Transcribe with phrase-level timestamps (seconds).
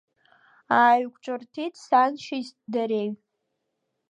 [0.79, 3.09] Ааиқәҿырҭит саншьеи дареи.